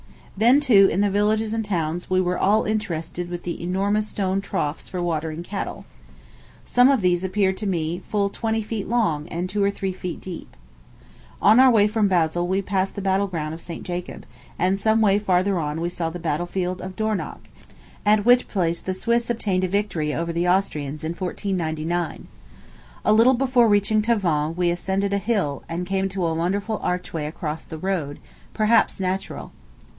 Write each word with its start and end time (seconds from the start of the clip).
Then, 0.35 0.59
too, 0.59 0.87
in 0.91 1.01
the 1.01 1.11
villages 1.11 1.53
and 1.53 1.63
towns 1.63 2.09
we 2.09 2.19
were 2.19 2.37
all 2.39 2.63
interested 2.63 3.29
with 3.29 3.43
the 3.43 3.61
enormous 3.61 4.07
stone 4.07 4.41
troughs 4.41 4.87
for 4.87 4.99
watering 4.99 5.43
cattle. 5.43 5.85
Some 6.65 6.89
of 6.89 7.01
these 7.01 7.23
appeared 7.23 7.57
to 7.57 7.67
me 7.67 7.99
full 8.07 8.27
twenty 8.31 8.63
feet 8.63 8.89
long, 8.89 9.27
and 9.27 9.47
two 9.47 9.63
or 9.63 9.69
three 9.69 9.91
deep. 9.91 10.57
On 11.43 11.59
our 11.59 11.69
way 11.69 11.85
from 11.85 12.07
Basle 12.07 12.47
we 12.47 12.63
passed 12.63 12.95
the 12.95 13.01
battle 13.03 13.27
ground 13.27 13.53
of 13.53 13.61
St. 13.61 13.83
Jacob; 13.83 14.25
and 14.57 14.79
some 14.79 14.99
way 15.01 15.19
farther 15.19 15.59
on 15.59 15.79
we 15.79 15.89
saw 15.89 16.09
the 16.09 16.17
battle 16.17 16.47
field 16.47 16.81
of 16.81 16.95
Dornach, 16.95 17.47
at 18.03 18.25
which 18.25 18.47
place 18.47 18.81
the 18.81 18.95
Swiss 18.95 19.29
obtained 19.29 19.63
a 19.63 19.67
victory 19.67 20.11
over 20.11 20.33
the 20.33 20.47
Austrians 20.49 21.03
in 21.03 21.11
1499. 21.11 22.27
A 23.05 23.13
little 23.13 23.35
before 23.35 23.67
reaching 23.69 24.01
Tavannes 24.01 24.57
we 24.57 24.71
ascended 24.71 25.13
a 25.13 25.19
hill, 25.19 25.61
and 25.69 25.85
came 25.85 26.09
to 26.09 26.25
a 26.25 26.33
wonderful 26.33 26.79
archway 26.81 27.27
across 27.27 27.65
the 27.65 27.77
road 27.77 28.17
perhaps 28.55 28.99
natural. 28.99 29.51